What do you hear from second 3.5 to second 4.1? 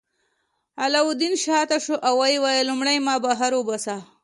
وباسه.